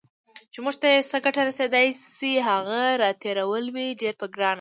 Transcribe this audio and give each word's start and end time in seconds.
چې 0.51 0.59
موږ 0.63 0.75
ته 0.81 0.87
یې 0.93 0.99
څه 1.09 1.17
ګټه 1.25 1.41
رسېدای 1.49 1.87
شي، 2.15 2.31
هغه 2.49 2.81
راتېرول 3.03 3.65
وي 3.75 3.87
ډیر 4.01 4.13
په 4.21 4.25
ګرانه 4.33 4.49